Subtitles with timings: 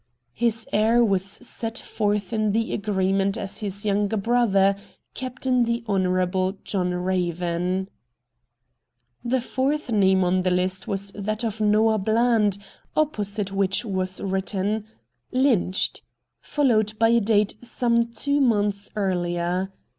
[0.33, 4.75] His heir was set forth in the agreement as his younger brother.
[5.13, 7.87] Captain the Honourable John Eaven.
[9.23, 12.57] The fourth name on the list was that of Noah Bland,
[12.95, 16.01] opposite which was written:* Lynched,'
[16.39, 19.71] followed by a date some two months earlier.